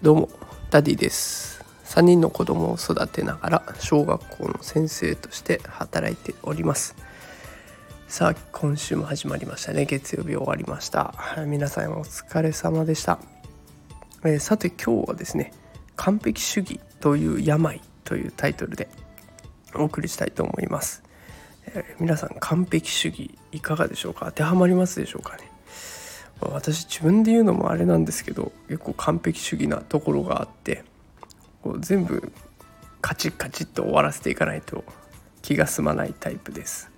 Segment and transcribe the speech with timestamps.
[0.00, 0.28] どうも
[0.70, 1.64] ダディです。
[1.84, 6.94] 3人の子供を育てながら小学校の先生として働いております。
[8.06, 9.84] さあ今週も始まりましたね。
[9.84, 11.14] 月曜日終わりました。
[11.46, 13.18] 皆さんお疲れ様でした、
[14.24, 15.52] えー、さて今日はですね
[15.96, 18.88] 完璧主義という病というタイトルで
[19.74, 21.02] お送りしたいと思います、
[21.74, 24.26] え、皆さん完璧主義いかがでしょうか？
[24.26, 25.50] 当てはまりますでしょうかね？
[26.40, 30.84] 私自分で言うのもあれなんですけど結構完璧主義なところがあって
[31.62, 32.32] こう全部
[33.00, 34.84] カチッカチッと終わらせていかないと
[35.42, 36.90] 気が済まないタイプです。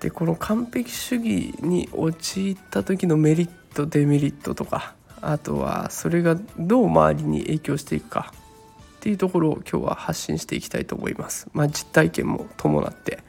[0.00, 8.32] でこの完璧主義に陥った時のメリットデメリットとかあとはそれがどう周りに影響していくか
[8.96, 11.48] っていうところを今日は発信していきたいと思います。
[11.52, 13.22] まあ、実体験も伴って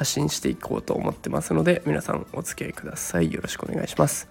[0.00, 3.30] 発信していこうと思ってますので皆さんお付き合いください。
[3.30, 4.28] よろしくお願いします。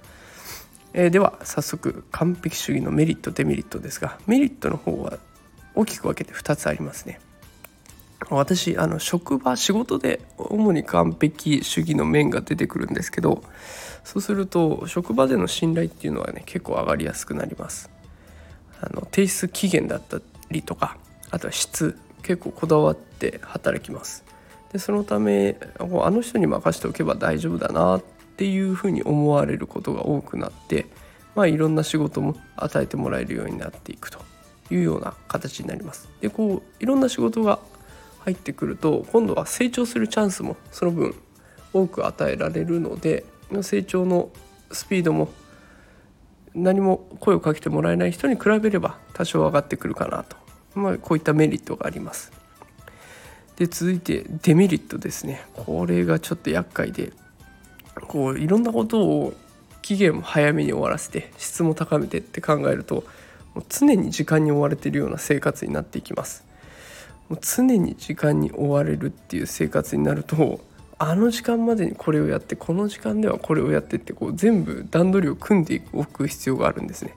[0.94, 5.20] えー、では早速完璧主義のメリットデメリットですがメリットの方は
[5.76, 7.20] 大きく分けて2つありますね。
[8.32, 13.44] 私あの職場仕事で主に完璧主義の面が出てくるんですけど
[14.04, 17.92] そうすると職場での信頼っていうのはね結構上がりやすくなります
[18.82, 20.18] あの提出期限だった
[20.50, 20.98] りとか
[21.30, 24.29] あとは質結構こだわって働きます
[24.72, 28.04] でそのためあの人に任せておけば大丈夫だなっ
[28.38, 30.86] ていうふうに思われることが多くなって、
[31.36, 34.20] まあ、いろんな仕事も与えてもらえるようになっていくと
[34.72, 36.08] いうような形になります。
[36.22, 37.60] でこういろんな仕事が
[38.20, 41.16] 入ってくると今度は成長するチャンスもその分
[41.74, 43.26] 多く与えられるので
[43.62, 44.30] 成長の
[44.72, 45.30] スピードも
[46.54, 50.36] 何も声をかけてもらえない人に比べれば多少上がってくるかなと、
[50.76, 52.32] まあ、こういったメリットがあります。
[53.60, 57.12] で続いてデメリットですねこれがちょっと厄介で
[58.08, 59.34] こういろんなことを
[59.82, 63.04] 期限も早めに終わらせて質も高めてって考えると
[63.54, 66.46] もう常に時間に追われてるような生活になっていきます。
[67.28, 70.60] もう常に時間に追われるっていう生活になると
[70.98, 77.16] あの時間までにこれをやってこの時間ではこれをやってってこう全部段取りを組んでおく必要があるんですね。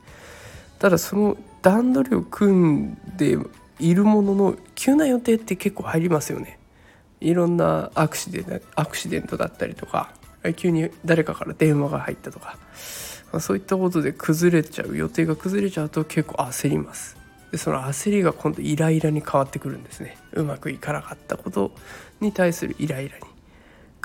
[0.78, 3.38] ただその段取りを組んで
[3.82, 6.58] いるものの急な予定って結構入りますよね。
[7.20, 10.12] いろんなアクシデントアクシデントだったりとか
[10.56, 12.58] 急に誰かから電話が入ったとか、
[13.32, 17.16] まあ、そういったことで崩れちゃう予定が崩れちゃうと結構焦ります。
[17.50, 20.16] でその焦りが今度イライラに変わってくるんですね。
[20.32, 21.72] うまくいかなかったこと
[22.20, 23.24] に対するイライラに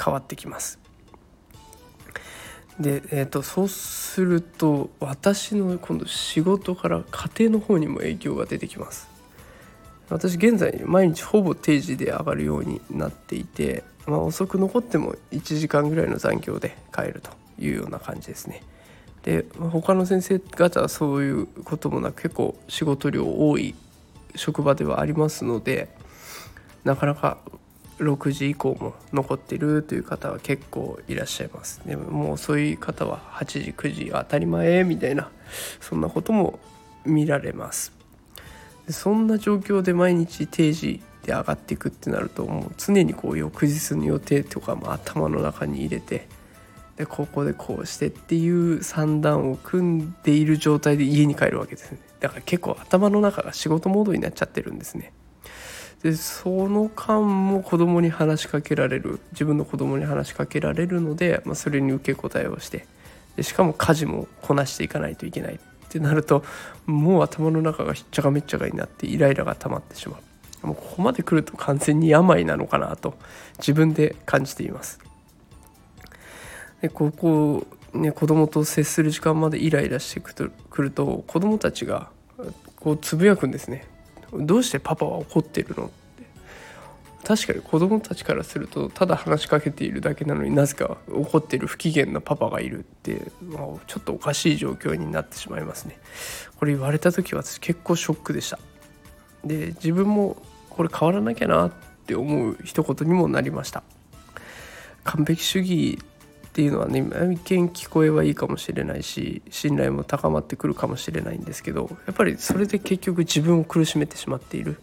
[0.04, 0.80] 変わってきます。
[2.80, 9.17] で、えーと、そうすると私の今度仕事から家庭の方にも影響が出てきます。
[10.10, 17.30] 私現在毎日ほぼ定時で上がるようになっていてまあ、遅く残っても1時間ぐらいの残業で帰ると
[17.60, 18.64] いうような感じですね。
[19.24, 23.76] で他の先生方はそういうこともなく結構仕事量多い
[24.36, 25.90] 職場ではありますので
[26.86, 27.40] なかなか
[27.98, 31.82] 6時以降も残ってるという方は結構いらっしゃいます。
[31.86, 35.30] でももうそういう方は8時9時当たり前みたいな
[35.82, 36.60] そんなことも
[37.04, 37.97] 見られます。
[38.90, 46.28] そんな状況で毎日定時で上がっていくってなるともう常にこう翌日の予定とかも頭の中に入れて
[46.96, 52.00] でここでこうしてっていう算段を組んでいる状態で家に帰るわけですね。
[52.20, 55.14] だから結構頭の中が仕事モードになっちゃってるんですね。
[56.02, 62.88] でその間も子供に話しかけられる自分の子供に話しかけられるので、まあ、それに受け答えをして
[63.36, 65.60] でしかも家事もこなしていかないといけない。
[65.88, 66.44] ってなると
[66.86, 70.20] もう頭の中がひっちゃかめっちゃかになってイライラが溜まってしま
[70.64, 73.16] うもうここまで来ると完全に病なのかなと
[73.58, 75.00] 自分で感じています。
[76.82, 82.10] でここね子供と接する時間までイライラしてくると子供たちが
[82.76, 83.86] こうつぶやくんですね。
[84.34, 85.90] どうしてパパは怒ってるの？
[87.28, 96.00] 確かに子供たちからするとただ話しかけているだけなのになぜか怒ってる不機嫌なパパがいるって、まあ、ちょっとおかしい状況になってしまいますね。
[96.56, 98.60] これ言われた時私結構ショックでした。
[99.44, 100.38] で自分も
[100.70, 101.72] これ変わらなきゃなっ
[102.06, 103.84] て思う一言にもなりました
[105.04, 106.00] 完璧主義
[106.48, 107.02] っていうのはね
[107.34, 114.80] 一見聞こえはいいかもしれないし信頼も高まってくるかもしれないんですけどやっぱりそれで結局自分を苦しめてしまっている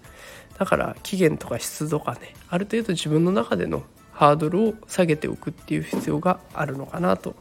[0.58, 7.34] だから期限とか質とかねある程度自分の中でのハードルを下げておくっていう必要があるのかなと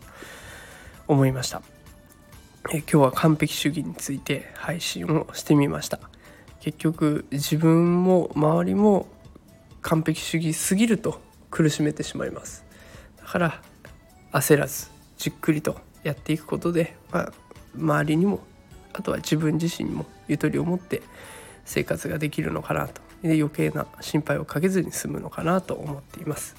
[1.07, 1.61] 思いました。
[2.71, 5.99] え今日は完璧主義について配信をしてみました。
[6.61, 9.07] 結局自分も周りも
[9.81, 11.21] 完璧主義すぎると
[11.51, 12.65] 苦しめてしまいます。
[13.21, 13.61] だから
[14.31, 17.33] 焦らずじっくりとやっていくことで、まあ、
[17.75, 18.39] 周りにも
[18.93, 21.01] あとは自分自身にもゆとりを持って
[21.65, 23.01] 生活ができるのかなと。
[23.21, 26.55] で余計な心配をかけずに済むのかなと思っています。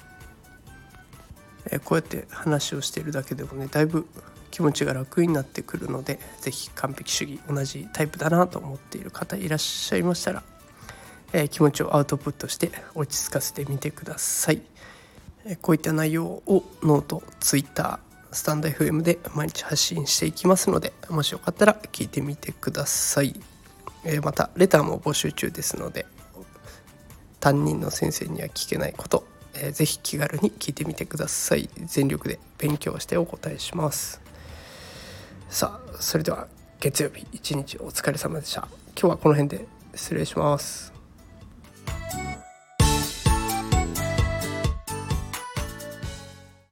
[1.71, 4.07] えこうやって話をしているだけでもねだいぶ
[4.51, 10.43] 気持ちが楽になってくるので是非完璧主義同じタイプだなと思っている方いらっしゃいましたら、
[11.33, 14.61] え、気持ちをアウトプットして落ち着かせてみてください、
[15.45, 23.37] えこういった内容をノートツイッタースタンド FM で毎日発信していきますのでもしよかったら聞いてみてください、
[24.05, 26.05] えまたレターも募集中ですので
[27.39, 31.69] 担任の先生には聞けないことえー、ぜひ気軽に聞いてみてください。
[31.85, 34.21] 全力で勉強してお答えします。
[35.49, 36.47] さあそれでは
[36.79, 38.67] 月曜日一日お疲れ様でした。
[38.99, 39.65] 今日はこの辺で
[39.95, 40.94] 失礼します。